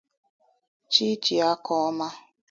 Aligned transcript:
Chiji 0.91 1.35
Akoma 1.51 2.07